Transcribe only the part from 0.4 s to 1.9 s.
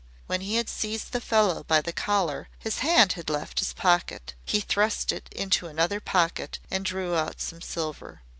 he had seized the fellow by